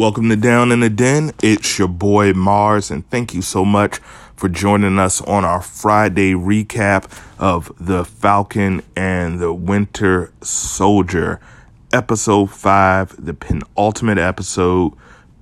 Welcome 0.00 0.30
to 0.30 0.36
Down 0.36 0.72
in 0.72 0.80
the 0.80 0.88
Den. 0.88 1.32
It's 1.42 1.78
your 1.78 1.86
boy 1.86 2.32
Mars, 2.32 2.90
and 2.90 3.06
thank 3.10 3.34
you 3.34 3.42
so 3.42 3.66
much 3.66 3.98
for 4.34 4.48
joining 4.48 4.98
us 4.98 5.20
on 5.20 5.44
our 5.44 5.60
Friday 5.60 6.32
recap 6.32 7.04
of 7.38 7.70
The 7.78 8.06
Falcon 8.06 8.80
and 8.96 9.40
the 9.40 9.52
Winter 9.52 10.32
Soldier, 10.40 11.38
episode 11.92 12.50
5, 12.50 13.26
the 13.26 13.34
penultimate 13.34 14.16
episode. 14.16 14.94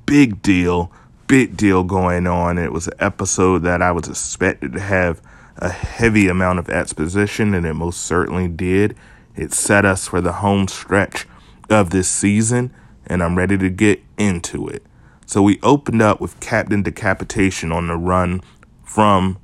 Big 0.06 0.42
deal, 0.42 0.90
big 1.28 1.56
deal 1.56 1.84
going 1.84 2.26
on. 2.26 2.58
It 2.58 2.72
was 2.72 2.88
an 2.88 2.94
episode 2.98 3.62
that 3.62 3.80
I 3.80 3.92
was 3.92 4.08
expected 4.08 4.72
to 4.72 4.80
have 4.80 5.22
a 5.58 5.68
heavy 5.68 6.26
amount 6.26 6.58
of 6.58 6.68
exposition, 6.68 7.54
and 7.54 7.64
it 7.64 7.74
most 7.74 8.00
certainly 8.00 8.48
did. 8.48 8.96
It 9.36 9.52
set 9.52 9.84
us 9.84 10.08
for 10.08 10.20
the 10.20 10.32
home 10.32 10.66
stretch 10.66 11.28
of 11.70 11.90
this 11.90 12.08
season 12.08 12.74
and 13.08 13.22
I'm 13.22 13.36
ready 13.36 13.58
to 13.58 13.70
get 13.70 14.02
into 14.16 14.68
it. 14.68 14.84
So 15.26 15.42
we 15.42 15.58
opened 15.62 16.00
up 16.00 16.20
with 16.20 16.38
Captain 16.40 16.82
Decapitation 16.82 17.72
on 17.72 17.88
the 17.88 17.96
run 17.96 18.40
from 18.84 19.38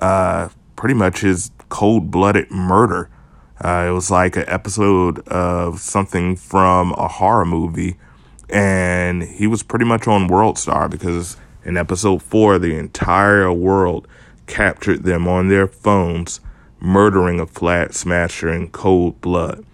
uh, 0.00 0.48
pretty 0.76 0.94
much 0.94 1.20
his 1.20 1.50
cold 1.68 2.10
blooded 2.10 2.50
murder. 2.50 3.10
Uh, 3.62 3.86
it 3.88 3.92
was 3.92 4.10
like 4.10 4.36
an 4.36 4.44
episode 4.46 5.26
of 5.28 5.80
something 5.80 6.36
from 6.36 6.92
a 6.92 7.08
horror 7.08 7.44
movie, 7.44 7.96
and 8.48 9.22
he 9.22 9.46
was 9.46 9.62
pretty 9.62 9.84
much 9.84 10.06
on 10.06 10.28
World 10.28 10.56
Star 10.56 10.88
because 10.88 11.36
in 11.64 11.76
episode 11.76 12.22
four, 12.22 12.58
the 12.58 12.76
entire 12.76 13.52
world 13.52 14.06
captured 14.46 15.02
them 15.02 15.26
on 15.28 15.48
their 15.48 15.66
phones, 15.66 16.40
murdering 16.80 17.40
a 17.40 17.46
Flag 17.46 17.92
Smasher 17.92 18.48
in 18.48 18.70
cold 18.70 19.20
blood. 19.20 19.64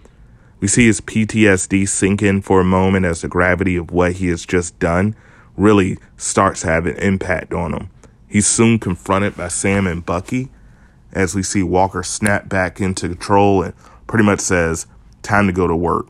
We 0.64 0.68
see 0.68 0.86
his 0.86 1.02
PTSD 1.02 1.86
sink 1.86 2.22
in 2.22 2.40
for 2.40 2.58
a 2.58 2.64
moment 2.64 3.04
as 3.04 3.20
the 3.20 3.28
gravity 3.28 3.76
of 3.76 3.90
what 3.90 4.12
he 4.12 4.28
has 4.28 4.46
just 4.46 4.78
done 4.78 5.14
really 5.58 5.98
starts 6.16 6.62
to 6.62 6.68
have 6.68 6.86
an 6.86 6.96
impact 6.96 7.52
on 7.52 7.74
him. 7.74 7.90
He's 8.26 8.46
soon 8.46 8.78
confronted 8.78 9.36
by 9.36 9.48
Sam 9.48 9.86
and 9.86 10.06
Bucky 10.06 10.48
as 11.12 11.34
we 11.34 11.42
see 11.42 11.62
Walker 11.62 12.02
snap 12.02 12.48
back 12.48 12.80
into 12.80 13.08
control 13.08 13.62
and 13.62 13.74
pretty 14.06 14.24
much 14.24 14.40
says, 14.40 14.86
Time 15.20 15.48
to 15.48 15.52
go 15.52 15.66
to 15.66 15.76
work. 15.76 16.06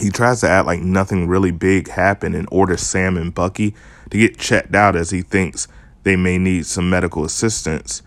He 0.00 0.08
tries 0.08 0.40
to 0.40 0.48
act 0.48 0.64
like 0.64 0.80
nothing 0.80 1.28
really 1.28 1.50
big 1.50 1.90
happened 1.90 2.34
and 2.34 2.48
orders 2.50 2.80
Sam 2.80 3.18
and 3.18 3.34
Bucky 3.34 3.74
to 4.08 4.16
get 4.16 4.38
checked 4.38 4.74
out 4.74 4.96
as 4.96 5.10
he 5.10 5.20
thinks 5.20 5.68
they 6.04 6.16
may 6.16 6.38
need 6.38 6.64
some 6.64 6.88
medical 6.88 7.26
assistance. 7.26 8.00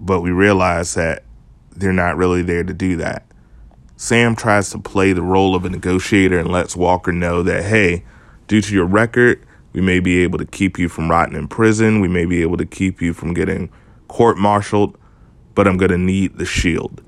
But 0.00 0.22
we 0.22 0.32
realize 0.32 0.94
that 0.94 1.22
they're 1.70 1.92
not 1.92 2.16
really 2.16 2.42
there 2.42 2.64
to 2.64 2.74
do 2.74 2.96
that. 2.96 3.22
Sam 3.96 4.36
tries 4.36 4.70
to 4.70 4.78
play 4.78 5.12
the 5.12 5.22
role 5.22 5.54
of 5.54 5.64
a 5.64 5.70
negotiator 5.70 6.38
and 6.38 6.52
lets 6.52 6.76
Walker 6.76 7.12
know 7.12 7.42
that, 7.42 7.64
hey, 7.64 8.04
due 8.46 8.60
to 8.60 8.74
your 8.74 8.84
record, 8.84 9.44
we 9.72 9.80
may 9.80 10.00
be 10.00 10.22
able 10.22 10.38
to 10.38 10.44
keep 10.44 10.78
you 10.78 10.88
from 10.88 11.10
rotting 11.10 11.34
in 11.34 11.48
prison. 11.48 12.00
We 12.00 12.08
may 12.08 12.26
be 12.26 12.42
able 12.42 12.58
to 12.58 12.66
keep 12.66 13.00
you 13.00 13.14
from 13.14 13.32
getting 13.32 13.70
court 14.08 14.36
martialed, 14.36 14.98
but 15.54 15.66
I'm 15.66 15.78
going 15.78 15.90
to 15.90 15.98
need 15.98 16.36
the 16.36 16.44
shield. 16.44 17.02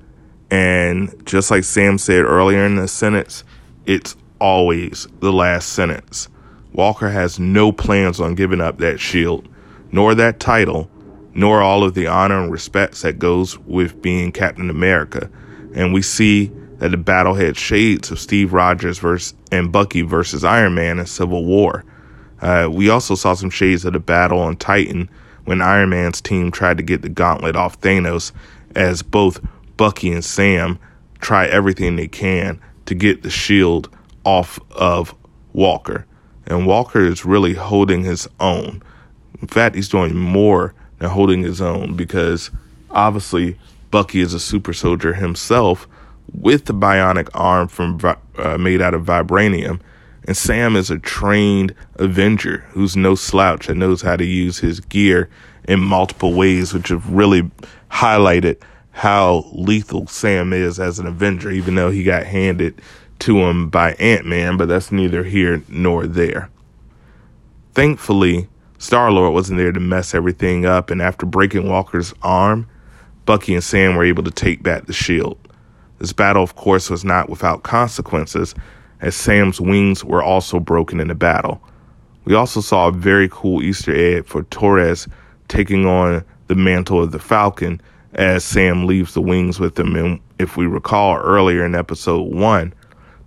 And 0.49 1.13
just 1.25 1.51
like 1.51 1.63
Sam 1.63 1.99
said 1.99 2.23
earlier 2.23 2.65
in 2.65 2.75
the 2.75 2.87
sentence, 2.87 3.43
it's 3.85 4.15
always 4.39 5.07
the 5.19 5.31
last 5.31 5.69
sentence. 5.69 6.27
Walker 6.73 7.09
has 7.09 7.39
no 7.39 7.71
plans 7.71 8.19
on 8.19 8.33
giving 8.33 8.61
up 8.61 8.79
that 8.79 8.99
shield, 8.99 9.47
nor 9.91 10.15
that 10.15 10.39
title, 10.39 10.89
nor 11.35 11.61
all 11.61 11.83
of 11.83 11.93
the 11.93 12.07
honor 12.07 12.41
and 12.41 12.51
respects 12.51 13.03
that 13.03 13.19
goes 13.19 13.59
with 13.59 14.01
being 14.01 14.31
Captain 14.31 14.71
America. 14.71 15.29
And 15.75 15.93
we 15.93 16.01
see 16.01 16.51
that 16.79 16.89
the 16.89 16.97
battle 16.97 17.35
had 17.35 17.57
shades 17.57 18.09
of 18.09 18.19
Steve 18.19 18.53
Rogers 18.53 18.99
versus 18.99 19.33
and 19.51 19.71
Bucky 19.71 20.01
versus 20.01 20.43
Iron 20.43 20.73
Man 20.75 20.99
in 20.99 21.05
Civil 21.05 21.45
War. 21.45 21.85
Uh, 22.41 22.69
we 22.71 22.89
also 22.89 23.15
saw 23.15 23.33
some 23.33 23.49
shades 23.49 23.85
of 23.85 23.93
the 23.93 23.99
battle 23.99 24.39
on 24.39 24.55
Titan 24.55 25.09
when 25.45 25.61
Iron 25.61 25.89
Man's 25.89 26.21
team 26.21 26.51
tried 26.51 26.77
to 26.77 26.83
get 26.83 27.01
the 27.01 27.09
gauntlet 27.09 27.55
off 27.55 27.79
Thanos, 27.81 28.31
as 28.75 29.01
both 29.01 29.41
Bucky 29.77 30.11
and 30.11 30.23
Sam 30.23 30.79
try 31.19 31.47
everything 31.47 31.95
they 31.95 32.07
can 32.07 32.59
to 32.85 32.95
get 32.95 33.23
the 33.23 33.29
shield 33.29 33.89
off 34.23 34.59
of 34.71 35.13
Walker. 35.53 36.05
And 36.45 36.65
Walker 36.65 37.05
is 37.05 37.25
really 37.25 37.53
holding 37.53 38.03
his 38.03 38.27
own. 38.39 38.81
In 39.41 39.47
fact, 39.47 39.75
he's 39.75 39.89
doing 39.89 40.15
more 40.15 40.73
than 40.99 41.09
holding 41.09 41.43
his 41.43 41.61
own 41.61 41.95
because 41.95 42.51
obviously 42.91 43.57
Bucky 43.91 44.21
is 44.21 44.33
a 44.33 44.39
super 44.39 44.73
soldier 44.73 45.13
himself 45.13 45.87
with 46.33 46.65
the 46.65 46.73
bionic 46.73 47.29
arm 47.33 47.67
from 47.67 47.99
uh, 48.37 48.57
made 48.57 48.81
out 48.81 48.93
of 48.93 49.05
vibranium. 49.05 49.79
And 50.25 50.37
Sam 50.37 50.75
is 50.75 50.91
a 50.91 50.99
trained 50.99 51.73
Avenger 51.95 52.65
who's 52.71 52.95
no 52.95 53.15
slouch 53.15 53.67
and 53.69 53.79
knows 53.79 54.01
how 54.01 54.15
to 54.15 54.25
use 54.25 54.59
his 54.59 54.79
gear 54.79 55.29
in 55.65 55.79
multiple 55.79 56.33
ways, 56.33 56.73
which 56.73 56.89
have 56.89 57.09
really 57.09 57.49
highlighted 57.91 58.61
how 58.91 59.45
lethal 59.53 60.07
Sam 60.07 60.51
is 60.51 60.79
as 60.79 60.99
an 60.99 61.07
Avenger, 61.07 61.51
even 61.51 61.75
though 61.75 61.89
he 61.89 62.03
got 62.03 62.25
handed 62.25 62.81
to 63.19 63.37
him 63.39 63.69
by 63.69 63.93
Ant 63.93 64.25
Man, 64.25 64.57
but 64.57 64.67
that's 64.67 64.91
neither 64.91 65.23
here 65.23 65.63
nor 65.67 66.05
there. 66.05 66.49
Thankfully, 67.73 68.49
Star 68.77 69.11
Lord 69.11 69.33
wasn't 69.33 69.57
there 69.57 69.71
to 69.71 69.79
mess 69.79 70.13
everything 70.13 70.65
up, 70.65 70.89
and 70.89 71.01
after 71.01 71.25
breaking 71.25 71.69
Walker's 71.69 72.13
arm, 72.21 72.67
Bucky 73.25 73.53
and 73.53 73.63
Sam 73.63 73.95
were 73.95 74.05
able 74.05 74.23
to 74.23 74.31
take 74.31 74.63
back 74.63 74.85
the 74.85 74.93
shield. 74.93 75.37
This 75.99 76.13
battle, 76.13 76.43
of 76.43 76.55
course, 76.55 76.89
was 76.89 77.05
not 77.05 77.29
without 77.29 77.63
consequences, 77.63 78.55
as 79.01 79.15
Sam's 79.15 79.61
wings 79.61 80.03
were 80.03 80.23
also 80.23 80.59
broken 80.59 80.99
in 80.99 81.09
the 81.09 81.15
battle. 81.15 81.61
We 82.25 82.35
also 82.35 82.61
saw 82.61 82.87
a 82.87 82.91
very 82.91 83.29
cool 83.31 83.61
Easter 83.61 83.95
egg 83.95 84.25
for 84.25 84.43
Torres 84.43 85.07
taking 85.47 85.85
on 85.85 86.23
the 86.47 86.55
mantle 86.55 87.01
of 87.01 87.11
the 87.11 87.19
Falcon 87.19 87.81
as 88.13 88.43
Sam 88.43 88.85
leaves 88.85 89.13
the 89.13 89.21
wings 89.21 89.59
with 89.59 89.77
him. 89.79 89.95
And 89.95 90.19
if 90.39 90.57
we 90.57 90.65
recall 90.65 91.17
earlier 91.17 91.65
in 91.65 91.75
episode 91.75 92.33
one, 92.33 92.73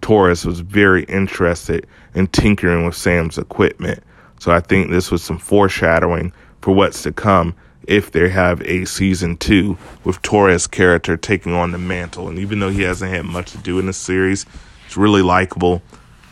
Torres 0.00 0.44
was 0.44 0.60
very 0.60 1.04
interested 1.04 1.86
in 2.14 2.26
tinkering 2.28 2.84
with 2.84 2.96
Sam's 2.96 3.38
equipment. 3.38 4.02
So 4.40 4.50
I 4.50 4.60
think 4.60 4.90
this 4.90 5.10
was 5.10 5.22
some 5.22 5.38
foreshadowing 5.38 6.32
for 6.60 6.74
what's 6.74 7.02
to 7.04 7.12
come 7.12 7.54
if 7.86 8.10
they 8.10 8.28
have 8.28 8.60
a 8.62 8.84
season 8.84 9.36
two 9.36 9.76
with 10.04 10.22
Torres' 10.22 10.66
character 10.66 11.16
taking 11.16 11.52
on 11.52 11.72
the 11.72 11.78
mantle. 11.78 12.28
And 12.28 12.38
even 12.38 12.60
though 12.60 12.70
he 12.70 12.82
hasn't 12.82 13.12
had 13.12 13.24
much 13.24 13.52
to 13.52 13.58
do 13.58 13.78
in 13.78 13.86
the 13.86 13.92
series, 13.92 14.46
he's 14.84 14.96
really 14.96 15.22
likable, 15.22 15.82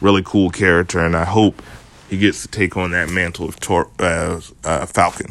really 0.01 0.23
cool 0.25 0.51
character, 0.51 1.01
and 1.01 1.17
I 1.17 1.25
hope 1.25 1.63
he 2.09 2.19
gets 2.19 2.43
to 2.43 2.49
take 2.49 2.77
on 2.77 2.91
that 2.91 3.09
mantle 3.09 3.49
of 3.49 3.61
Tor- 3.61 3.91
uh, 3.99 4.41
uh, 4.65 4.87
Falcon. 4.87 5.29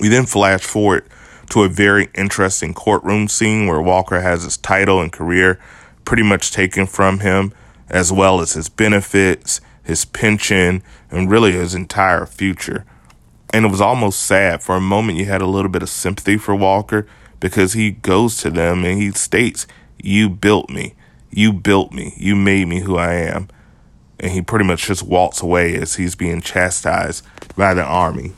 We 0.00 0.08
then 0.08 0.26
flash 0.26 0.62
forward 0.62 1.04
to 1.50 1.62
a 1.62 1.68
very 1.68 2.08
interesting 2.14 2.74
courtroom 2.74 3.28
scene 3.28 3.66
where 3.66 3.80
Walker 3.80 4.20
has 4.20 4.42
his 4.42 4.56
title 4.56 5.00
and 5.00 5.12
career 5.12 5.60
pretty 6.04 6.22
much 6.22 6.52
taken 6.52 6.86
from 6.86 7.20
him, 7.20 7.52
as 7.88 8.12
well 8.12 8.40
as 8.40 8.52
his 8.52 8.68
benefits, 8.68 9.60
his 9.82 10.04
pension, 10.04 10.82
and 11.10 11.30
really 11.30 11.52
his 11.52 11.74
entire 11.74 12.26
future. 12.26 12.84
And 13.50 13.64
it 13.64 13.70
was 13.70 13.80
almost 13.80 14.20
sad. 14.20 14.62
For 14.62 14.76
a 14.76 14.80
moment, 14.80 15.18
you 15.18 15.26
had 15.26 15.42
a 15.42 15.46
little 15.46 15.70
bit 15.70 15.82
of 15.82 15.88
sympathy 15.88 16.36
for 16.36 16.54
Walker 16.54 17.06
because 17.40 17.72
he 17.72 17.92
goes 17.92 18.38
to 18.38 18.50
them 18.50 18.84
and 18.84 19.00
he 19.00 19.12
states, 19.12 19.66
You 20.02 20.28
built 20.28 20.68
me. 20.68 20.94
You 21.30 21.52
built 21.52 21.92
me. 21.92 22.14
You 22.16 22.34
made 22.36 22.68
me 22.68 22.80
who 22.80 22.96
I 22.96 23.14
am. 23.14 23.48
And 24.18 24.32
he 24.32 24.42
pretty 24.42 24.64
much 24.64 24.86
just 24.86 25.02
walks 25.02 25.42
away 25.42 25.76
as 25.76 25.96
he's 25.96 26.14
being 26.14 26.40
chastised 26.40 27.24
by 27.56 27.74
the 27.74 27.84
army. 27.84 28.32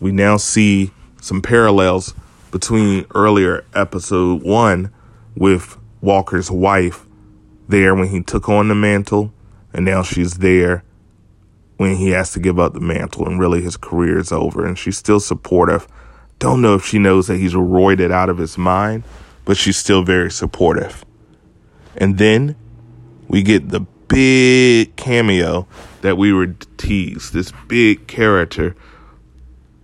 We 0.00 0.12
now 0.12 0.36
see 0.36 0.92
some 1.20 1.42
parallels 1.42 2.14
between 2.50 3.04
earlier 3.14 3.64
episode 3.74 4.42
one 4.42 4.92
with 5.36 5.76
Walker's 6.00 6.50
wife 6.50 7.04
there 7.68 7.94
when 7.94 8.08
he 8.08 8.22
took 8.22 8.48
on 8.48 8.68
the 8.68 8.74
mantle, 8.74 9.32
and 9.72 9.84
now 9.84 10.02
she's 10.02 10.34
there 10.34 10.84
when 11.78 11.96
he 11.96 12.10
has 12.10 12.32
to 12.32 12.40
give 12.40 12.58
up 12.58 12.74
the 12.74 12.80
mantle 12.80 13.26
and 13.26 13.40
really 13.40 13.62
his 13.62 13.76
career 13.76 14.18
is 14.18 14.30
over. 14.30 14.66
And 14.66 14.76
she's 14.76 14.98
still 14.98 15.20
supportive. 15.20 15.88
Don't 16.40 16.60
know 16.60 16.74
if 16.74 16.84
she 16.84 16.98
knows 16.98 17.28
that 17.28 17.38
he's 17.38 17.54
roided 17.54 18.10
out 18.12 18.28
of 18.28 18.36
his 18.36 18.58
mind, 18.58 19.04
but 19.44 19.56
she's 19.56 19.76
still 19.76 20.02
very 20.02 20.30
supportive. 20.30 21.04
And 21.96 22.18
then 22.18 22.56
we 23.28 23.42
get 23.42 23.68
the 23.68 23.80
big 24.08 24.96
cameo 24.96 25.68
that 26.02 26.18
we 26.18 26.32
were 26.32 26.48
teased. 26.76 27.32
This 27.32 27.52
big 27.68 28.08
character 28.08 28.74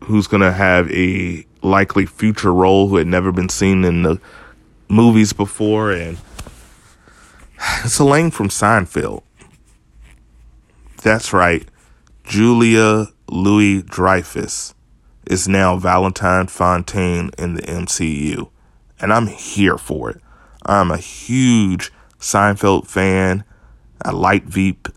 who's 0.02 0.26
going 0.26 0.42
to 0.42 0.52
have 0.52 0.90
a 0.90 1.46
likely 1.62 2.06
future 2.06 2.52
role 2.52 2.88
who 2.88 2.96
had 2.96 3.06
never 3.06 3.30
been 3.30 3.48
seen 3.48 3.84
in 3.84 4.02
the 4.02 4.20
movies 4.88 5.32
before. 5.32 5.92
And 5.92 6.18
it's 7.84 8.00
Elaine 8.00 8.32
from 8.32 8.48
Seinfeld. 8.48 9.22
That's 11.02 11.32
right. 11.32 11.68
Julia 12.24 13.08
Louis 13.28 13.82
Dreyfus 13.82 14.74
is 15.26 15.46
now 15.46 15.76
Valentine 15.76 16.46
Fontaine 16.46 17.30
in 17.38 17.54
the 17.54 17.62
MCU, 17.62 18.48
and 18.98 19.12
I'm 19.12 19.26
here 19.26 19.76
for 19.76 20.10
it. 20.10 20.20
I'm 20.64 20.90
a 20.90 20.96
huge 20.96 21.92
Seinfeld 22.18 22.86
fan. 22.86 23.44
I 24.02 24.10
like 24.10 24.44
Veep. 24.44 24.88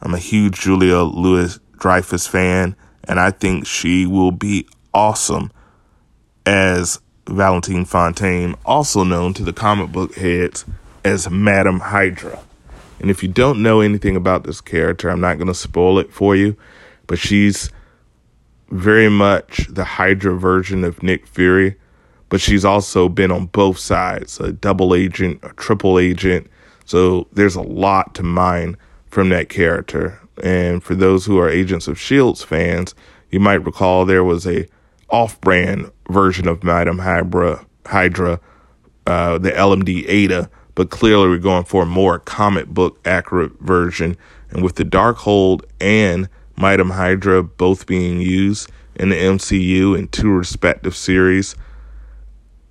I'm 0.00 0.14
a 0.14 0.18
huge 0.18 0.60
Julia 0.60 1.00
Louis 1.02 1.60
Dreyfus 1.78 2.26
fan, 2.26 2.74
and 3.04 3.20
I 3.20 3.30
think 3.30 3.66
she 3.66 4.06
will 4.06 4.32
be 4.32 4.66
awesome 4.94 5.52
as 6.46 7.00
Valentine 7.28 7.84
Fontaine, 7.84 8.56
also 8.64 9.04
known 9.04 9.34
to 9.34 9.44
the 9.44 9.52
comic 9.52 9.92
book 9.92 10.14
heads 10.14 10.64
as 11.04 11.28
Madame 11.28 11.80
Hydra. 11.80 12.40
And 13.02 13.10
if 13.10 13.22
you 13.22 13.28
don't 13.28 13.62
know 13.62 13.80
anything 13.80 14.14
about 14.14 14.44
this 14.44 14.60
character, 14.60 15.10
I'm 15.10 15.20
not 15.20 15.36
going 15.36 15.48
to 15.48 15.54
spoil 15.54 15.98
it 15.98 16.12
for 16.12 16.36
you, 16.36 16.56
but 17.08 17.18
she's 17.18 17.68
very 18.70 19.10
much 19.10 19.66
the 19.68 19.84
Hydra 19.84 20.38
version 20.38 20.84
of 20.84 21.02
Nick 21.02 21.26
Fury, 21.26 21.76
but 22.28 22.40
she's 22.40 22.64
also 22.64 23.08
been 23.08 23.32
on 23.32 23.46
both 23.46 23.78
sides 23.78 24.38
a 24.38 24.52
double 24.52 24.94
agent, 24.94 25.40
a 25.42 25.52
triple 25.54 25.98
agent. 25.98 26.48
So 26.84 27.26
there's 27.32 27.56
a 27.56 27.62
lot 27.62 28.14
to 28.14 28.22
mine 28.22 28.76
from 29.08 29.28
that 29.30 29.48
character. 29.48 30.20
And 30.42 30.82
for 30.82 30.94
those 30.94 31.26
who 31.26 31.38
are 31.38 31.50
Agents 31.50 31.88
of 31.88 32.00
Shields 32.00 32.42
fans, 32.42 32.94
you 33.30 33.40
might 33.40 33.64
recall 33.64 34.04
there 34.04 34.24
was 34.24 34.46
a 34.46 34.66
off-brand 35.10 35.90
version 36.08 36.48
of 36.48 36.64
Madam 36.64 36.98
Hydra, 36.98 37.66
Hydra, 37.84 38.40
uh, 39.06 39.38
the 39.38 39.50
LMD 39.50 40.08
Aida, 40.08 40.48
but 40.74 40.90
clearly 40.90 41.28
we're 41.28 41.38
going 41.38 41.64
for 41.64 41.82
a 41.82 41.86
more 41.86 42.18
comic 42.18 42.66
book 42.68 42.98
accurate 43.04 43.58
version. 43.60 44.16
And 44.50 44.62
with 44.62 44.76
the 44.76 44.84
Darkhold 44.84 45.62
and 45.80 46.28
Madam 46.56 46.90
Hydra 46.90 47.42
both 47.42 47.86
being 47.86 48.20
used 48.20 48.70
in 48.94 49.08
the 49.08 49.16
MCU 49.16 49.98
in 49.98 50.08
two 50.08 50.30
respective 50.30 50.94
series, 50.94 51.54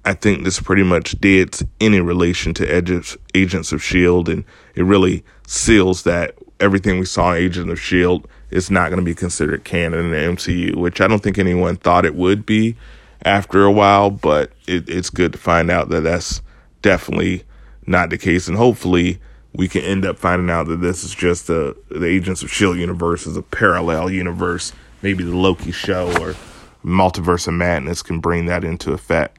I 0.03 0.13
think 0.13 0.43
this 0.43 0.59
pretty 0.59 0.83
much 0.83 1.19
deads 1.19 1.63
any 1.79 1.99
relation 1.99 2.53
to 2.55 2.75
Agents, 2.75 3.17
Agents 3.35 3.71
of 3.71 3.81
S.H.I.E.L.D., 3.81 4.31
and 4.31 4.43
it 4.75 4.83
really 4.83 5.23
seals 5.45 6.03
that 6.03 6.35
everything 6.59 6.99
we 6.99 7.05
saw 7.05 7.33
in 7.33 7.43
Agents 7.43 7.71
of 7.71 7.77
S.H.I.E.L.D. 7.77 8.25
is 8.49 8.71
not 8.71 8.89
going 8.89 8.99
to 8.99 9.05
be 9.05 9.13
considered 9.13 9.63
canon 9.63 9.99
in 9.99 10.11
the 10.11 10.17
MCU, 10.17 10.75
which 10.75 11.01
I 11.01 11.07
don't 11.07 11.21
think 11.21 11.37
anyone 11.37 11.75
thought 11.75 12.05
it 12.05 12.15
would 12.15 12.45
be 12.45 12.75
after 13.23 13.63
a 13.63 13.71
while, 13.71 14.09
but 14.09 14.51
it, 14.67 14.89
it's 14.89 15.11
good 15.11 15.33
to 15.33 15.37
find 15.37 15.69
out 15.69 15.89
that 15.89 16.01
that's 16.01 16.41
definitely 16.81 17.43
not 17.91 18.09
the 18.09 18.17
case. 18.17 18.47
And 18.47 18.57
hopefully, 18.57 19.19
we 19.53 19.67
can 19.67 19.81
end 19.81 20.05
up 20.05 20.17
finding 20.17 20.49
out 20.49 20.67
that 20.67 20.77
this 20.77 21.03
is 21.03 21.13
just 21.13 21.49
a, 21.49 21.75
the 21.89 22.05
Agents 22.05 22.41
of 22.41 22.49
S.H.I.E.L.D. 22.49 22.79
universe 22.79 23.27
is 23.27 23.37
a 23.37 23.41
parallel 23.41 24.09
universe. 24.09 24.73
Maybe 25.01 25.23
the 25.23 25.35
Loki 25.35 25.71
show 25.71 26.11
or 26.21 26.35
Multiverse 26.83 27.47
of 27.47 27.53
Madness 27.53 28.01
can 28.01 28.19
bring 28.19 28.45
that 28.45 28.63
into 28.63 28.93
effect. 28.93 29.37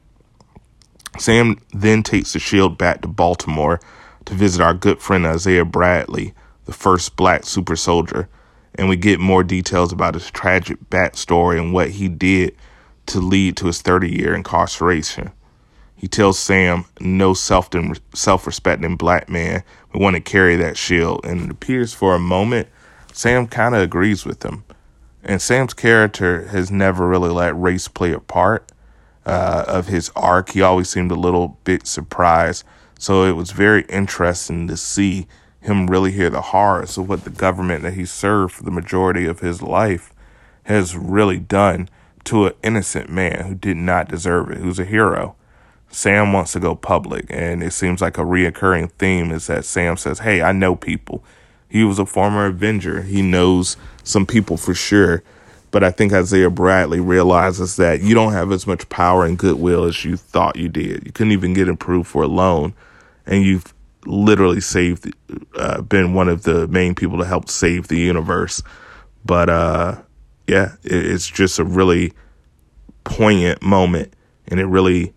Sam 1.19 1.59
then 1.73 2.03
takes 2.03 2.33
the 2.33 2.39
shield 2.39 2.77
back 2.77 3.01
to 3.01 3.07
Baltimore 3.07 3.79
to 4.25 4.33
visit 4.33 4.61
our 4.61 4.73
good 4.73 4.99
friend 4.99 5.25
Isaiah 5.25 5.65
Bradley, 5.65 6.33
the 6.65 6.73
first 6.73 7.15
black 7.15 7.43
super 7.43 7.75
soldier, 7.75 8.29
and 8.75 8.89
we 8.89 8.95
get 8.95 9.19
more 9.19 9.43
details 9.43 9.91
about 9.91 10.15
his 10.15 10.31
tragic 10.31 10.77
backstory 10.89 11.59
and 11.59 11.73
what 11.73 11.91
he 11.91 12.07
did 12.07 12.55
to 13.07 13.19
lead 13.19 13.57
to 13.57 13.67
his 13.67 13.81
30 13.81 14.11
year 14.11 14.33
incarceration. 14.33 15.31
He 16.03 16.09
tells 16.09 16.37
Sam 16.37 16.83
no 16.99 17.33
self 17.33 17.69
self 18.13 18.45
respecting 18.45 18.97
black 18.97 19.29
man 19.29 19.63
would 19.93 20.01
want 20.01 20.17
to 20.17 20.21
carry 20.21 20.57
that 20.57 20.75
shield, 20.75 21.25
and 21.25 21.43
it 21.43 21.49
appears 21.49 21.93
for 21.93 22.13
a 22.13 22.19
moment 22.19 22.67
Sam 23.13 23.47
kind 23.47 23.73
of 23.73 23.83
agrees 23.83 24.25
with 24.25 24.43
him. 24.43 24.65
And 25.23 25.41
Sam's 25.41 25.73
character 25.73 26.47
has 26.47 26.69
never 26.69 27.07
really 27.07 27.29
let 27.29 27.57
race 27.57 27.87
play 27.87 28.11
a 28.11 28.19
part 28.19 28.69
uh, 29.25 29.63
of 29.65 29.87
his 29.87 30.11
arc. 30.13 30.49
He 30.49 30.61
always 30.61 30.89
seemed 30.89 31.09
a 31.09 31.15
little 31.15 31.57
bit 31.63 31.87
surprised. 31.87 32.65
So 32.99 33.23
it 33.23 33.37
was 33.37 33.51
very 33.51 33.83
interesting 33.83 34.67
to 34.67 34.75
see 34.75 35.25
him 35.61 35.87
really 35.87 36.11
hear 36.11 36.29
the 36.29 36.41
horrors 36.41 36.97
of 36.97 37.07
what 37.07 37.23
the 37.23 37.29
government 37.29 37.81
that 37.83 37.93
he 37.93 38.03
served 38.03 38.55
for 38.55 38.63
the 38.63 38.71
majority 38.71 39.25
of 39.25 39.39
his 39.39 39.61
life 39.61 40.11
has 40.63 40.97
really 40.97 41.39
done 41.39 41.87
to 42.25 42.47
an 42.47 42.53
innocent 42.61 43.09
man 43.09 43.45
who 43.45 43.55
did 43.55 43.77
not 43.77 44.09
deserve 44.09 44.51
it, 44.51 44.57
who's 44.57 44.79
a 44.79 44.83
hero. 44.83 45.37
Sam 45.93 46.33
wants 46.33 46.53
to 46.53 46.59
go 46.59 46.73
public, 46.75 47.27
and 47.29 47.61
it 47.61 47.71
seems 47.71 48.01
like 48.01 48.17
a 48.17 48.23
reoccurring 48.23 48.91
theme 48.93 49.31
is 49.31 49.45
that 49.45 49.63
Sam 49.63 49.95
says, 49.95 50.19
Hey, 50.19 50.41
I 50.41 50.51
know 50.51 50.75
people. 50.75 51.23
He 51.69 51.83
was 51.83 51.99
a 51.99 52.05
former 52.05 52.47
Avenger. 52.47 53.03
He 53.03 53.21
knows 53.21 53.77
some 54.03 54.25
people 54.25 54.57
for 54.57 54.73
sure. 54.73 55.23
But 55.69 55.83
I 55.83 55.91
think 55.91 56.11
Isaiah 56.11 56.49
Bradley 56.49 56.99
realizes 56.99 57.75
that 57.77 58.01
you 58.01 58.15
don't 58.15 58.33
have 58.33 58.51
as 58.51 58.65
much 58.65 58.89
power 58.89 59.23
and 59.23 59.37
goodwill 59.37 59.83
as 59.85 60.03
you 60.03 60.17
thought 60.17 60.55
you 60.55 60.67
did. 60.67 61.05
You 61.05 61.11
couldn't 61.11 61.31
even 61.31 61.53
get 61.53 61.69
approved 61.69 62.07
for 62.07 62.23
a 62.23 62.27
loan, 62.27 62.73
and 63.27 63.43
you've 63.43 63.73
literally 64.05 64.61
saved, 64.61 65.13
uh, 65.55 65.81
been 65.81 66.13
one 66.13 66.27
of 66.27 66.43
the 66.43 66.67
main 66.67 66.95
people 66.95 67.19
to 67.19 67.25
help 67.25 67.49
save 67.49 67.87
the 67.87 67.99
universe. 67.99 68.63
But 69.25 69.49
uh, 69.49 70.01
yeah, 70.47 70.73
it, 70.83 71.05
it's 71.05 71.27
just 71.27 71.59
a 71.59 71.63
really 71.63 72.13
poignant 73.03 73.61
moment, 73.61 74.13
and 74.47 74.59
it 74.59 74.65
really 74.65 75.13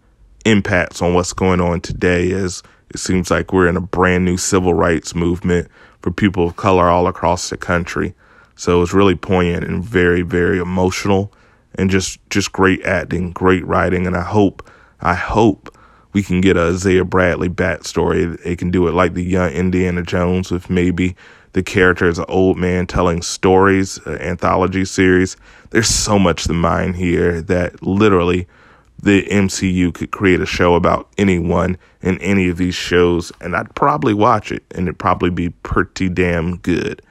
impacts 0.46 1.02
on 1.02 1.12
what's 1.12 1.32
going 1.32 1.60
on 1.60 1.80
today. 1.80 2.32
As 2.32 2.62
it 2.90 2.98
seems 2.98 3.30
like 3.30 3.52
we're 3.52 3.68
in 3.68 3.76
a 3.76 3.80
brand 3.80 4.24
new 4.24 4.36
civil 4.36 4.72
rights 4.72 5.14
movement 5.14 5.68
for 6.00 6.10
people 6.10 6.46
of 6.46 6.56
color 6.56 6.88
all 6.88 7.06
across 7.06 7.50
the 7.50 7.56
country. 7.56 8.14
So 8.54 8.80
it's 8.80 8.94
really 8.94 9.16
poignant 9.16 9.64
and 9.64 9.84
very, 9.84 10.22
very 10.22 10.58
emotional 10.58 11.32
and 11.74 11.90
just, 11.90 12.18
just 12.30 12.52
great 12.52 12.82
acting, 12.84 13.32
great 13.32 13.66
writing. 13.66 14.06
And 14.06 14.16
I 14.16 14.22
hope, 14.22 14.66
I 15.00 15.14
hope 15.14 15.76
we 16.14 16.22
can 16.22 16.40
get 16.40 16.56
a 16.56 16.68
Isaiah 16.68 17.04
Bradley 17.04 17.50
backstory. 17.50 18.42
They 18.42 18.56
can 18.56 18.70
do 18.70 18.88
it 18.88 18.92
like 18.92 19.12
the 19.12 19.22
young 19.22 19.50
Indiana 19.50 20.02
Jones 20.02 20.50
with 20.50 20.70
maybe 20.70 21.16
the 21.52 21.62
character 21.62 22.08
as 22.08 22.18
an 22.18 22.24
old 22.28 22.56
man 22.56 22.86
telling 22.86 23.20
stories, 23.20 23.98
an 24.06 24.18
anthology 24.22 24.84
series. 24.84 25.36
There's 25.70 25.88
so 25.88 26.18
much 26.18 26.44
to 26.44 26.54
mine 26.54 26.94
here 26.94 27.42
that 27.42 27.82
literally 27.82 28.46
the 28.98 29.24
MCU 29.24 29.92
could 29.92 30.10
create 30.10 30.40
a 30.40 30.46
show 30.46 30.74
about 30.74 31.08
anyone 31.18 31.76
in 32.00 32.18
any 32.18 32.48
of 32.48 32.56
these 32.56 32.74
shows, 32.74 33.30
and 33.40 33.54
I'd 33.54 33.74
probably 33.74 34.14
watch 34.14 34.50
it, 34.50 34.64
and 34.72 34.88
it'd 34.88 34.98
probably 34.98 35.30
be 35.30 35.50
pretty 35.50 36.08
damn 36.08 36.56
good. 36.58 37.02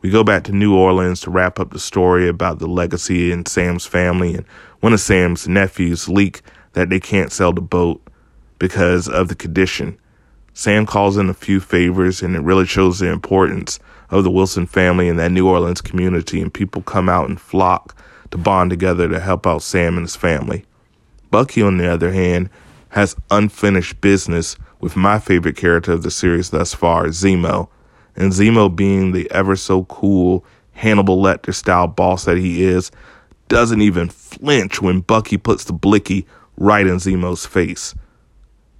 We 0.00 0.10
go 0.10 0.24
back 0.24 0.44
to 0.44 0.52
New 0.52 0.74
Orleans 0.74 1.20
to 1.20 1.30
wrap 1.30 1.60
up 1.60 1.70
the 1.70 1.78
story 1.78 2.28
about 2.28 2.58
the 2.58 2.66
legacy 2.66 3.30
in 3.30 3.46
Sam's 3.46 3.86
family, 3.86 4.34
and 4.34 4.46
one 4.80 4.92
of 4.92 5.00
Sam's 5.00 5.46
nephews 5.46 6.08
leak 6.08 6.42
that 6.72 6.88
they 6.88 6.98
can't 6.98 7.30
sell 7.30 7.52
the 7.52 7.60
boat 7.60 8.02
because 8.58 9.08
of 9.08 9.28
the 9.28 9.34
condition. 9.34 9.98
Sam 10.54 10.86
calls 10.86 11.16
in 11.16 11.28
a 11.28 11.34
few 11.34 11.60
favors, 11.60 12.22
and 12.22 12.34
it 12.34 12.40
really 12.40 12.66
shows 12.66 12.98
the 12.98 13.08
importance 13.08 13.78
of 14.10 14.24
the 14.24 14.30
Wilson 14.30 14.66
family 14.66 15.08
in 15.08 15.16
that 15.16 15.30
New 15.30 15.48
Orleans 15.48 15.80
community, 15.80 16.40
and 16.40 16.52
people 16.52 16.82
come 16.82 17.08
out 17.08 17.28
and 17.28 17.40
flock 17.40 17.96
to 18.30 18.38
bond 18.38 18.70
together 18.70 19.08
to 19.08 19.20
help 19.20 19.46
out 19.46 19.62
Sam 19.62 19.96
and 19.96 20.04
his 20.04 20.16
family. 20.16 20.64
Bucky, 21.32 21.60
on 21.62 21.78
the 21.78 21.92
other 21.92 22.12
hand, 22.12 22.48
has 22.90 23.16
unfinished 23.32 24.00
business 24.00 24.56
with 24.78 24.94
my 24.94 25.18
favorite 25.18 25.56
character 25.56 25.90
of 25.90 26.04
the 26.04 26.12
series 26.12 26.50
thus 26.50 26.72
far, 26.72 27.06
Zemo 27.06 27.68
and 28.16 28.32
Zemo 28.32 28.74
being 28.74 29.12
the 29.12 29.30
ever 29.30 29.56
so 29.56 29.84
cool 29.84 30.44
Hannibal 30.72 31.20
Lecter 31.20 31.54
style 31.54 31.86
boss 31.86 32.24
that 32.24 32.38
he 32.38 32.62
is, 32.62 32.90
doesn't 33.48 33.82
even 33.82 34.08
flinch 34.08 34.80
when 34.80 35.00
Bucky 35.00 35.36
puts 35.36 35.64
the 35.64 35.72
blicky 35.72 36.26
right 36.56 36.86
in 36.86 36.96
Zemo's 36.96 37.46
face. 37.46 37.94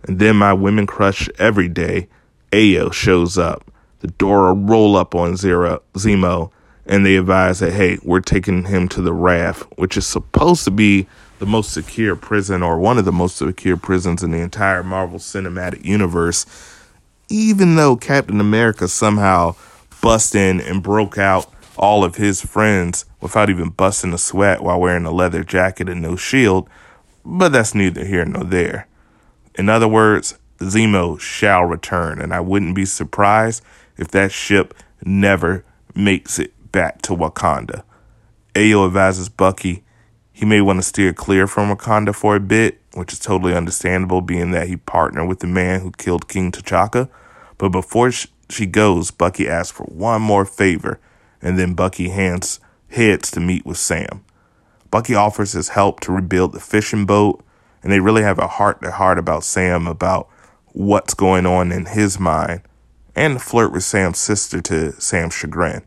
And 0.04 0.18
then 0.18 0.37
my 0.37 0.52
women 0.52 0.87
crush 0.87 1.28
every 1.38 1.68
day, 1.68 2.09
Ayo 2.50 2.92
shows 2.92 3.38
up. 3.38 3.71
The 4.00 4.09
Dora 4.09 4.52
roll 4.52 4.97
up 4.97 5.14
on 5.14 5.37
Zero, 5.37 5.82
Zemo, 5.94 6.50
and 6.87 7.06
they 7.06 7.16
advise 7.16 7.61
that, 7.61 7.73
hey, 7.73 7.99
we're 8.02 8.21
taking 8.21 8.64
him 8.64 8.88
to 8.88 9.00
the 9.00 9.12
Raft, 9.12 9.62
which 9.76 9.97
is 9.97 10.06
supposed 10.06 10.64
to 10.64 10.71
be 10.71 11.06
the 11.43 11.47
most 11.47 11.73
secure 11.73 12.15
prison 12.15 12.63
or 12.63 12.79
one 12.79 12.99
of 12.99 13.05
the 13.05 13.11
most 13.11 13.35
secure 13.35 13.77
prisons 13.77 14.23
in 14.23 14.31
the 14.31 14.39
entire 14.39 14.85
Marvel 14.85 15.19
Cinematic 15.19 15.85
Universe 15.85 16.47
even 17.29 17.75
though 17.75 17.97
Captain 17.97 18.39
America 18.39 18.87
somehow 18.87 19.57
bust 20.01 20.37
in 20.37 20.61
and 20.61 20.85
broke 20.85 21.19
out 21.19 21.53
all 21.77 22.05
of 22.05 22.15
his 22.15 22.41
friends 22.43 23.07
without 23.21 23.51
even 23.51 23.71
busting 23.71 24.13
a 24.13 24.19
sweat 24.19 24.63
while 24.63 24.79
wearing 24.79 25.05
a 25.05 25.11
leather 25.11 25.43
jacket 25.43 25.89
and 25.89 26.01
no 26.01 26.15
shield, 26.15 26.69
but 27.25 27.49
that's 27.49 27.75
neither 27.75 28.05
here 28.05 28.25
nor 28.25 28.45
there. 28.45 28.87
In 29.57 29.69
other 29.69 29.89
words, 29.89 30.39
Zemo 30.59 31.19
shall 31.19 31.65
return, 31.65 32.21
and 32.21 32.33
I 32.33 32.39
wouldn't 32.39 32.77
be 32.77 32.85
surprised 32.85 33.65
if 33.97 34.09
that 34.09 34.31
ship 34.31 34.75
never 35.05 35.65
makes 35.93 36.39
it 36.39 36.53
back 36.71 37.03
to 37.03 37.17
Wakanda. 37.17 37.83
Ayo 38.55 38.87
advises 38.87 39.29
Bucky 39.29 39.83
he 40.43 40.47
may 40.47 40.61
want 40.61 40.77
to 40.77 40.83
steer 40.83 41.13
clear 41.13 41.47
from 41.47 41.73
Wakanda 41.73 42.13
for 42.13 42.35
a 42.35 42.41
bit, 42.41 42.81
which 42.95 43.13
is 43.13 43.21
totally 43.21 43.55
understandable, 43.55 44.21
being 44.21 44.51
that 44.51 44.67
he 44.67 44.77
partnered 44.77 45.29
with 45.29 45.39
the 45.39 45.47
man 45.47 45.83
who 45.83 45.93
killed 45.93 46.27
King 46.27 46.51
T'Chaka. 46.51 47.09
But 47.59 47.69
before 47.69 48.11
she 48.11 48.67
goes, 48.67 49.13
Bucky 49.13 49.49
asks 49.49 49.77
for 49.77 49.85
one 49.85 50.21
more 50.21 50.45
favor, 50.45 50.99
and 51.41 51.61
then 51.61 51.75
Bucky 51.75 52.09
hands 52.09 52.59
heads 52.89 53.31
to 53.31 53.39
meet 53.39 53.65
with 53.65 53.77
Sam. 53.77 54.25
Bucky 54.91 55.15
offers 55.15 55.53
his 55.53 55.69
help 55.69 56.01
to 56.01 56.11
rebuild 56.11 56.55
the 56.55 56.59
fishing 56.59 57.07
boat, 57.07 57.41
and 57.81 57.93
they 57.93 58.01
really 58.01 58.23
have 58.23 58.41
a 58.41 58.49
heart 58.49 58.83
to 58.83 58.91
heart 58.91 59.21
about 59.21 59.45
Sam 59.45 59.87
about 59.87 60.29
what's 60.73 61.15
going 61.15 61.47
on 61.47 61.71
in 61.71 61.87
his 61.87 62.19
mind, 62.19 62.63
and 63.15 63.41
flirt 63.41 63.71
with 63.71 63.85
Sam's 63.85 64.19
sister 64.19 64.61
to 64.63 65.01
Sam's 65.01 65.35
chagrin. 65.35 65.85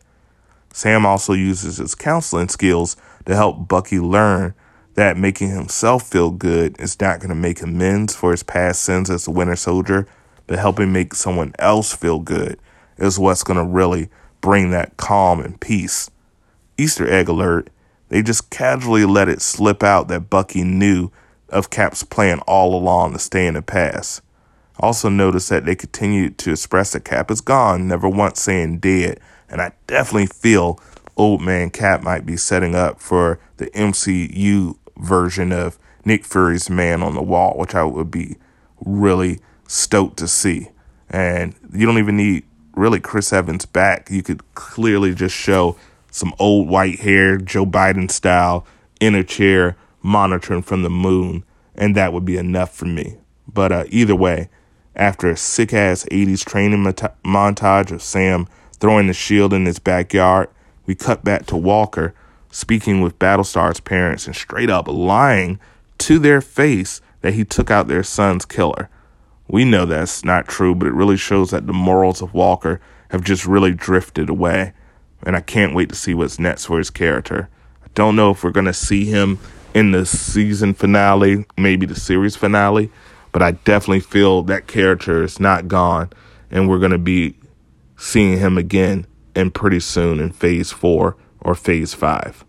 Sam 0.72 1.04
also 1.04 1.34
uses 1.34 1.76
his 1.76 1.94
counseling 1.94 2.48
skills 2.48 2.96
to 3.26 3.36
help 3.36 3.68
Bucky 3.68 3.98
learn 3.98 4.54
that 4.94 5.16
making 5.16 5.50
himself 5.50 6.08
feel 6.08 6.30
good 6.30 6.80
is 6.80 6.98
not 7.00 7.20
going 7.20 7.28
to 7.28 7.34
make 7.34 7.60
amends 7.60 8.16
for 8.16 8.30
his 8.30 8.42
past 8.42 8.82
sins 8.82 9.10
as 9.10 9.26
a 9.26 9.30
Winter 9.30 9.56
Soldier, 9.56 10.08
but 10.46 10.58
helping 10.58 10.92
make 10.92 11.14
someone 11.14 11.52
else 11.58 11.94
feel 11.94 12.18
good 12.18 12.58
is 12.96 13.18
what's 13.18 13.42
going 13.42 13.58
to 13.58 13.64
really 13.64 14.08
bring 14.40 14.70
that 14.70 14.96
calm 14.96 15.40
and 15.40 15.60
peace. 15.60 16.10
Easter 16.78 17.06
egg 17.08 17.28
alert, 17.28 17.68
they 18.08 18.22
just 18.22 18.50
casually 18.50 19.04
let 19.04 19.28
it 19.28 19.42
slip 19.42 19.82
out 19.82 20.08
that 20.08 20.30
Bucky 20.30 20.62
knew 20.64 21.10
of 21.50 21.70
Cap's 21.70 22.02
plan 22.02 22.40
all 22.40 22.74
along 22.74 23.12
to 23.12 23.18
stay 23.18 23.46
in 23.46 23.54
the 23.54 23.62
past. 23.62 24.22
Also 24.78 25.08
notice 25.08 25.48
that 25.48 25.64
they 25.64 25.74
continued 25.74 26.38
to 26.38 26.52
express 26.52 26.92
that 26.92 27.04
Cap 27.04 27.30
is 27.30 27.40
gone, 27.40 27.88
never 27.88 28.08
once 28.08 28.40
saying 28.40 28.78
dead, 28.78 29.20
and 29.48 29.60
I 29.60 29.72
definitely 29.86 30.26
feel 30.26 30.80
old 31.16 31.40
man 31.40 31.70
Cap 31.70 32.02
might 32.02 32.26
be 32.26 32.36
setting 32.36 32.74
up 32.74 33.00
for 33.00 33.38
the 33.56 33.66
MCU 33.70 34.76
version 34.96 35.52
of 35.52 35.78
Nick 36.04 36.24
Fury's 36.24 36.70
Man 36.70 37.02
on 37.02 37.14
the 37.14 37.22
Wall, 37.22 37.54
which 37.56 37.74
I 37.74 37.84
would 37.84 38.10
be 38.10 38.36
really 38.84 39.40
stoked 39.66 40.18
to 40.18 40.28
see. 40.28 40.68
And 41.10 41.54
you 41.72 41.86
don't 41.86 41.98
even 41.98 42.16
need 42.16 42.44
really 42.74 43.00
Chris 43.00 43.32
Evans 43.32 43.66
back. 43.66 44.10
You 44.10 44.22
could 44.22 44.42
clearly 44.54 45.14
just 45.14 45.34
show 45.34 45.76
some 46.10 46.32
old 46.38 46.68
white 46.68 47.00
hair, 47.00 47.38
Joe 47.38 47.66
Biden 47.66 48.10
style, 48.10 48.66
in 49.00 49.14
a 49.14 49.24
chair 49.24 49.76
monitoring 50.02 50.62
from 50.62 50.82
the 50.82 50.90
moon, 50.90 51.44
and 51.74 51.94
that 51.96 52.12
would 52.12 52.24
be 52.24 52.36
enough 52.36 52.74
for 52.74 52.86
me. 52.86 53.16
But 53.46 53.72
uh, 53.72 53.84
either 53.88 54.14
way, 54.14 54.48
after 54.94 55.28
a 55.28 55.36
sick 55.36 55.74
ass 55.74 56.06
80s 56.10 56.44
training 56.44 56.84
montage 57.24 57.90
of 57.90 58.02
Sam 58.02 58.46
throwing 58.78 59.08
the 59.08 59.12
shield 59.12 59.52
in 59.52 59.66
his 59.66 59.78
backyard, 59.78 60.48
we 60.86 60.94
cut 60.94 61.24
back 61.24 61.46
to 61.46 61.56
Walker 61.56 62.14
speaking 62.50 63.00
with 63.00 63.18
Battlestar's 63.18 63.80
parents 63.80 64.26
and 64.26 64.34
straight 64.34 64.70
up 64.70 64.88
lying 64.88 65.60
to 65.98 66.18
their 66.18 66.40
face 66.40 67.00
that 67.20 67.34
he 67.34 67.44
took 67.44 67.70
out 67.70 67.88
their 67.88 68.02
son's 68.02 68.44
killer. 68.44 68.88
We 69.48 69.64
know 69.64 69.84
that's 69.84 70.24
not 70.24 70.48
true, 70.48 70.74
but 70.74 70.88
it 70.88 70.94
really 70.94 71.16
shows 71.16 71.50
that 71.50 71.66
the 71.66 71.72
morals 71.72 72.22
of 72.22 72.34
Walker 72.34 72.80
have 73.10 73.22
just 73.22 73.46
really 73.46 73.72
drifted 73.72 74.28
away. 74.28 74.72
And 75.22 75.36
I 75.36 75.40
can't 75.40 75.74
wait 75.74 75.88
to 75.90 75.94
see 75.94 76.14
what's 76.14 76.38
next 76.38 76.66
for 76.66 76.78
his 76.78 76.90
character. 76.90 77.48
I 77.84 77.88
don't 77.94 78.16
know 78.16 78.30
if 78.30 78.42
we're 78.42 78.50
going 78.50 78.66
to 78.66 78.72
see 78.72 79.04
him 79.04 79.38
in 79.74 79.90
the 79.90 80.06
season 80.06 80.74
finale, 80.74 81.44
maybe 81.56 81.86
the 81.86 81.98
series 81.98 82.36
finale, 82.36 82.90
but 83.32 83.42
I 83.42 83.52
definitely 83.52 84.00
feel 84.00 84.42
that 84.44 84.66
character 84.66 85.22
is 85.22 85.38
not 85.38 85.68
gone 85.68 86.10
and 86.50 86.68
we're 86.68 86.78
going 86.78 86.92
to 86.92 86.98
be 86.98 87.36
seeing 87.96 88.38
him 88.38 88.56
again 88.56 89.06
and 89.36 89.54
pretty 89.54 89.78
soon 89.78 90.18
in 90.18 90.32
phase 90.32 90.72
4 90.72 91.16
or 91.40 91.54
phase 91.54 91.94
5. 91.94 92.44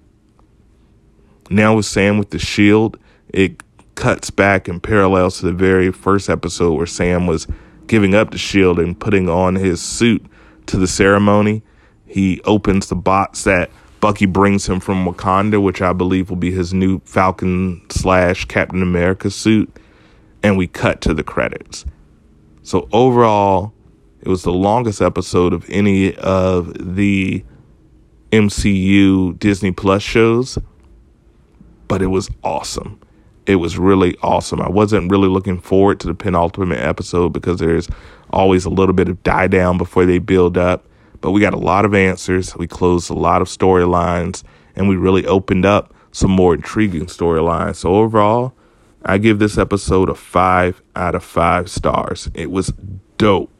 Now 1.49 1.75
with 1.75 1.85
Sam 1.85 2.17
with 2.17 2.31
the 2.31 2.39
shield, 2.39 2.97
it 3.29 3.61
cuts 3.95 4.29
back 4.29 4.67
and 4.67 4.81
parallels 4.81 5.39
to 5.39 5.45
the 5.45 5.51
very 5.51 5.91
first 5.91 6.29
episode 6.29 6.73
where 6.73 6.85
Sam 6.85 7.27
was 7.27 7.47
giving 7.87 8.15
up 8.15 8.31
the 8.31 8.37
shield 8.37 8.79
and 8.79 8.99
putting 8.99 9.29
on 9.29 9.55
his 9.55 9.81
suit 9.81 10.25
to 10.67 10.77
the 10.77 10.87
ceremony. 10.87 11.63
He 12.05 12.41
opens 12.41 12.87
the 12.87 12.95
box 12.95 13.43
that 13.43 13.69
Bucky 13.99 14.25
brings 14.25 14.67
him 14.67 14.79
from 14.79 15.05
Wakanda, 15.05 15.61
which 15.61 15.81
I 15.81 15.93
believe 15.93 16.29
will 16.29 16.37
be 16.37 16.51
his 16.51 16.73
new 16.73 16.99
Falcon 17.05 17.81
slash 17.89 18.45
Captain 18.45 18.81
America 18.81 19.29
suit, 19.31 19.75
and 20.43 20.57
we 20.57 20.67
cut 20.67 21.01
to 21.01 21.13
the 21.13 21.23
credits. 21.23 21.85
So 22.61 22.87
overall, 22.91 23.73
it 24.21 24.27
was 24.27 24.43
the 24.43 24.51
longest 24.51 25.01
episode 25.01 25.53
of 25.53 25.69
any 25.69 26.15
of 26.15 26.73
the 26.95 27.43
MCU 28.31 29.37
Disney 29.39 29.71
Plus 29.71 30.03
shows, 30.03 30.57
but 31.87 32.01
it 32.01 32.07
was 32.07 32.29
awesome. 32.43 32.99
It 33.45 33.55
was 33.55 33.77
really 33.77 34.17
awesome. 34.21 34.61
I 34.61 34.69
wasn't 34.69 35.09
really 35.09 35.29
looking 35.29 35.59
forward 35.59 35.99
to 36.01 36.07
the 36.07 36.15
penultimate 36.15 36.79
episode 36.79 37.29
because 37.31 37.59
there's 37.59 37.87
always 38.31 38.65
a 38.65 38.69
little 38.69 38.93
bit 38.93 39.07
of 39.07 39.23
die 39.23 39.47
down 39.47 39.77
before 39.77 40.05
they 40.05 40.19
build 40.19 40.57
up 40.57 40.87
but 41.21 41.31
we 41.31 41.41
got 41.41 41.53
a 41.53 41.57
lot 41.59 41.85
of 41.85 41.93
answers. 41.93 42.55
We 42.55 42.67
closed 42.67 43.09
a 43.09 43.15
lot 43.15 43.41
of 43.41 43.47
storylines, 43.47 44.43
and 44.75 44.87
we 44.87 44.95
really 44.95 45.25
opened 45.25 45.65
up 45.65 45.93
some 46.11 46.31
more 46.31 46.53
intriguing 46.53 47.05
storylines. 47.05 47.77
So 47.77 47.95
overall, 47.95 48.53
I 49.03 49.17
give 49.17 49.39
this 49.39 49.57
episode 49.57 50.09
a 50.09 50.15
five 50.15 50.81
out 50.95 51.15
of 51.15 51.23
five 51.23 51.69
stars. 51.69 52.29
It 52.33 52.51
was 52.51 52.73
dope, 53.17 53.56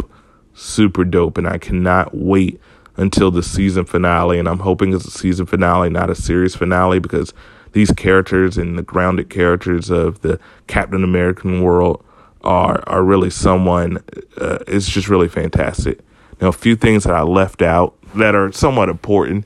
super 0.57 1.05
dope, 1.05 1.37
and 1.37 1.47
I 1.47 1.57
cannot 1.57 2.15
wait 2.15 2.59
until 2.95 3.31
the 3.31 3.43
season 3.43 3.85
finale. 3.85 4.39
And 4.39 4.47
I'm 4.47 4.59
hoping 4.59 4.93
it's 4.93 5.05
a 5.05 5.11
season 5.11 5.45
finale, 5.45 5.89
not 5.89 6.09
a 6.09 6.15
series 6.15 6.55
finale, 6.55 6.99
because 6.99 7.33
these 7.73 7.91
characters 7.91 8.57
and 8.57 8.77
the 8.77 8.81
grounded 8.81 9.29
characters 9.29 9.89
of 9.89 10.21
the 10.21 10.39
Captain 10.67 11.03
American 11.03 11.61
world 11.61 12.03
are 12.43 12.83
are 12.87 13.03
really 13.03 13.29
someone. 13.29 13.97
Uh, 14.37 14.59
it's 14.67 14.89
just 14.89 15.09
really 15.09 15.27
fantastic. 15.27 15.99
Now, 16.41 16.47
a 16.49 16.53
few 16.53 16.75
things 16.75 17.03
that 17.03 17.13
I 17.13 17.21
left 17.21 17.61
out 17.61 17.95
that 18.15 18.35
are 18.35 18.51
somewhat 18.51 18.89
important. 18.89 19.45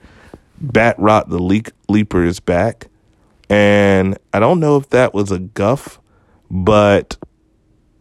Batroc 0.63 1.29
the 1.29 1.39
leak 1.39 1.71
leaper 1.89 2.23
is 2.23 2.39
back. 2.39 2.87
And 3.49 4.17
I 4.33 4.39
don't 4.39 4.61
know 4.61 4.77
if 4.77 4.89
that 4.91 5.13
was 5.13 5.29
a 5.31 5.39
guff, 5.39 5.99
but 6.49 7.17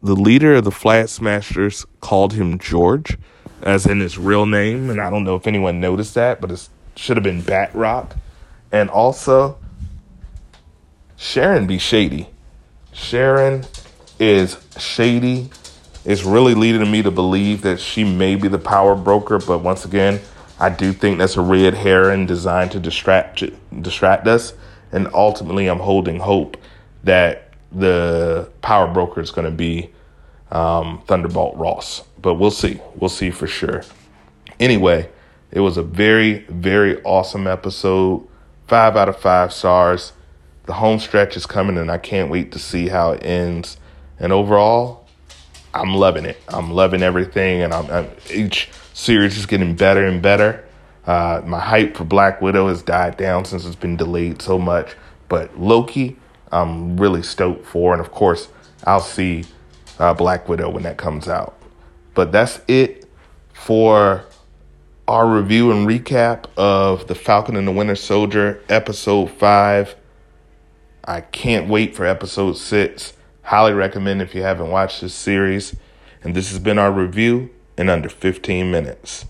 the 0.03 0.17
leader 0.17 0.55
of 0.55 0.65
the 0.65 0.71
Flag 0.71 1.09
Smashers 1.09 1.87
called 2.01 2.35
him 2.35 2.59
George, 2.59 3.19
as 3.63 3.87
in 3.87 4.01
his 4.01 4.19
real 4.19 4.47
name. 4.47 4.91
And 4.91 5.01
I 5.01 5.11
don't 5.11 5.25
know 5.25 5.37
if 5.37 5.47
anyone 5.47 5.81
noticed 5.81 6.15
that, 6.15 6.41
but 6.41 6.51
it 6.51 6.69
should 6.97 7.17
have 7.17 7.25
been 7.25 7.43
Bat 7.43 7.75
Rock. 7.75 8.17
And 8.73 8.89
also, 8.89 9.59
Sharon 11.17 11.67
be 11.67 11.79
shady. 11.79 12.29
Sharon 12.93 13.65
is 14.19 14.59
shady 14.79 15.51
it's 16.05 16.25
really 16.25 16.55
leading 16.55 16.91
me 16.91 17.03
to 17.03 17.11
believe 17.11 17.63
that 17.63 17.79
she 17.79 18.05
may 18.05 18.35
be 18.35 18.49
the 18.49 18.59
power 18.59 18.95
broker. 18.95 19.39
But 19.39 19.59
once 19.59 19.85
again, 19.85 20.21
I 20.59 20.71
do 20.71 20.93
think 20.93 21.19
that's 21.19 21.37
a 21.37 21.43
red 21.43 21.75
herring 21.75 22.27
designed 22.27 22.73
to 22.73 22.81
distract 22.81 23.45
distract 23.83 24.27
us. 24.27 24.55
And 24.93 25.09
ultimately, 25.13 25.67
I'm 25.67 25.79
holding 25.79 26.19
hope 26.19 26.57
that 27.05 27.50
the 27.73 28.51
power 28.63 28.93
broker 28.93 29.21
is 29.21 29.31
going 29.31 29.45
to 29.45 29.57
be 29.57 29.91
um, 30.51 31.03
Thunderbolt 31.07 31.57
Ross. 31.57 32.03
But 32.21 32.35
we'll 32.35 32.51
see. 32.51 32.81
We'll 32.97 33.11
see 33.11 33.31
for 33.31 33.47
sure. 33.47 33.83
Anyway, 34.59 35.09
it 35.51 35.61
was 35.61 35.77
a 35.77 35.83
very, 35.83 36.41
very 36.49 37.03
awesome 37.03 37.47
episode. 37.47 38.27
Five 38.67 38.97
out 38.97 39.09
of 39.09 39.19
five 39.19 39.53
stars. 39.53 40.13
The 40.67 40.75
home 40.75 41.01
stretch 41.01 41.37
is 41.37 41.47
coming, 41.47 41.79
and 41.79 41.91
I 41.91 41.99
can't 41.99 42.31
wait 42.31 42.53
to 42.53 42.59
see 42.59 42.89
how 42.89 43.13
it 43.13 43.25
ends. 43.25 43.79
And 44.19 44.33
overall, 44.33 45.09
I'm 45.73 45.95
loving 45.95 46.25
it. 46.25 46.37
I'm 46.49 46.71
loving 46.71 47.03
everything, 47.03 47.63
and 47.63 47.73
I'm, 47.73 47.91
I'm, 47.91 48.11
each 48.31 48.69
series 48.93 49.39
is 49.39 49.47
getting 49.47 49.75
better 49.75 50.05
and 50.05 50.21
better. 50.21 50.65
Uh, 51.07 51.43
my 51.45 51.59
hype 51.59 51.97
for 51.97 52.05
Black 52.05 52.41
Widow 52.43 52.69
has 52.69 52.83
died 52.83 53.17
down 53.17 53.45
since 53.45 53.65
it's 53.65 53.75
been 53.75 53.97
delayed 53.97 54.43
so 54.43 54.59
much, 54.59 54.95
but 55.29 55.59
Loki, 55.59 56.17
I'm 56.53 56.97
really 56.97 57.23
stoked 57.23 57.67
for, 57.67 57.93
and 57.93 58.01
of 58.01 58.11
course, 58.11 58.49
I'll 58.85 59.01
see 59.01 59.45
uh, 59.99 60.15
Black 60.15 60.49
Widow 60.49 60.71
when 60.71 60.83
that 60.83 60.97
comes 60.97 61.29
out. 61.29 61.57
But 62.15 62.33
that's 62.33 62.61
it 62.67 63.07
for 63.53 64.25
our 65.07 65.29
review 65.29 65.71
and 65.71 65.87
recap 65.89 66.47
of 66.57 67.07
The 67.07 67.15
Falcon 67.15 67.57
and 67.57 67.67
the 67.67 67.73
Winter 67.73 67.97
Soldier, 67.97 68.63
episode 68.69 69.31
five. 69.31 69.97
I 71.05 71.21
can't 71.21 71.69
wait 71.69 71.95
for 71.95 72.07
episode 72.07 72.57
six. 72.57 73.15
Highly 73.43 73.73
recommend 73.73 74.23
if 74.23 74.35
you 74.35 74.43
haven't 74.43 74.71
watched 74.71 75.01
this 75.01 75.15
series. 75.15 75.75
And 76.23 76.35
this 76.35 76.51
has 76.51 76.59
been 76.59 76.79
our 76.79 76.93
review 76.93 77.51
in 77.77 77.89
under 77.89 78.09
15 78.09 78.71
minutes. 78.71 79.25